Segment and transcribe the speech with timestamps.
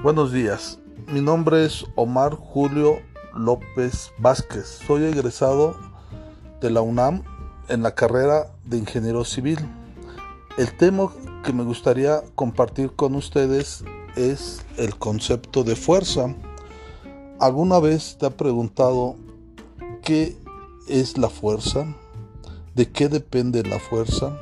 [0.00, 0.78] Buenos días,
[1.08, 3.00] mi nombre es Omar Julio
[3.34, 4.78] López Vázquez.
[4.86, 5.74] Soy egresado
[6.60, 7.24] de la UNAM
[7.68, 9.58] en la carrera de Ingeniero Civil.
[10.56, 11.10] El tema
[11.44, 13.82] que me gustaría compartir con ustedes
[14.14, 16.32] es el concepto de fuerza.
[17.40, 19.16] ¿Alguna vez te ha preguntado
[20.04, 20.36] qué
[20.86, 21.92] es la fuerza?
[22.76, 24.38] ¿De qué depende la fuerza?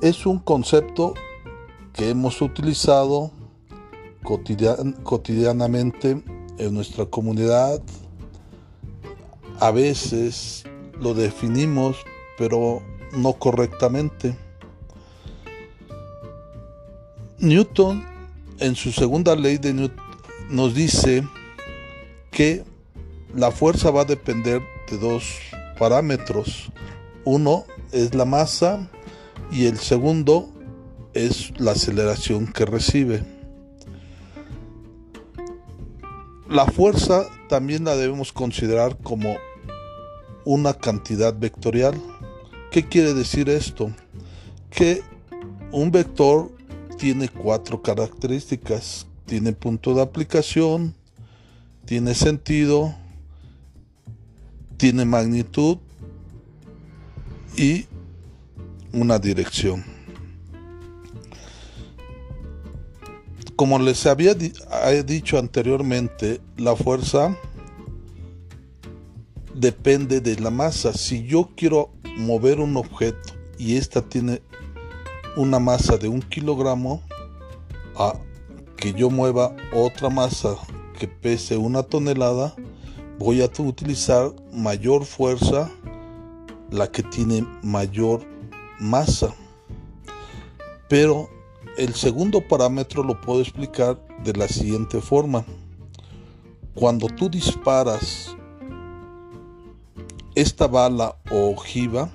[0.00, 1.12] Es un concepto
[1.92, 3.30] que hemos utilizado
[5.02, 6.22] cotidianamente
[6.58, 7.80] en nuestra comunidad.
[9.60, 10.64] A veces
[11.00, 11.96] lo definimos,
[12.36, 12.82] pero
[13.12, 14.36] no correctamente.
[17.38, 18.04] Newton,
[18.58, 20.04] en su segunda ley de Newton,
[20.50, 21.22] nos dice
[22.30, 22.64] que
[23.34, 25.24] la fuerza va a depender de dos
[25.78, 26.70] parámetros.
[27.24, 28.90] Uno es la masa
[29.50, 30.48] y el segundo
[31.14, 33.37] es la aceleración que recibe.
[36.48, 39.36] La fuerza también la debemos considerar como
[40.46, 41.94] una cantidad vectorial.
[42.70, 43.92] ¿Qué quiere decir esto?
[44.70, 45.02] Que
[45.72, 46.50] un vector
[46.96, 49.06] tiene cuatro características.
[49.26, 50.94] Tiene punto de aplicación,
[51.84, 52.94] tiene sentido,
[54.78, 55.76] tiene magnitud
[57.58, 57.84] y
[58.90, 59.97] una dirección.
[63.58, 67.36] Como les había dicho anteriormente, la fuerza
[69.52, 70.92] depende de la masa.
[70.92, 74.42] Si yo quiero mover un objeto y esta tiene
[75.36, 77.02] una masa de un kilogramo,
[77.96, 78.14] a
[78.76, 80.54] que yo mueva otra masa
[80.96, 82.54] que pese una tonelada,
[83.18, 85.68] voy a utilizar mayor fuerza,
[86.70, 88.20] la que tiene mayor
[88.78, 89.34] masa.
[90.88, 91.28] Pero
[91.78, 95.44] el segundo parámetro lo puedo explicar de la siguiente forma.
[96.74, 98.36] Cuando tú disparas
[100.34, 102.10] esta bala o ojiva,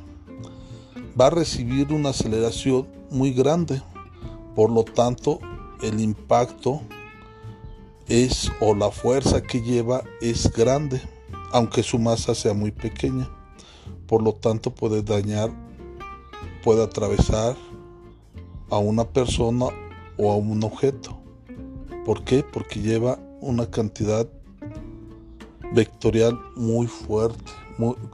[1.20, 3.82] va a recibir una aceleración muy grande.
[4.54, 5.40] Por lo tanto,
[5.82, 6.82] el impacto
[8.10, 11.02] es o la fuerza que lleva es grande,
[11.54, 13.30] aunque su masa sea muy pequeña.
[14.08, 15.52] Por lo tanto, puede dañar,
[16.66, 17.56] puede atravesar
[18.74, 19.68] a una persona
[20.18, 21.20] o a un objeto.
[22.06, 22.44] ¿Por qué?
[22.44, 24.28] Porque lleva una cantidad
[25.74, 27.52] vectorial muy fuerte,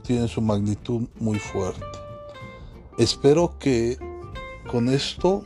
[0.04, 1.84] tiene su magnitud muy fuerte.
[2.98, 3.96] Espero que
[4.70, 5.44] con esto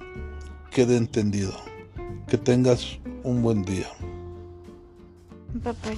[0.72, 1.52] quede entendido.
[2.26, 3.86] Que tengas un buen día.
[5.62, 5.90] Papá.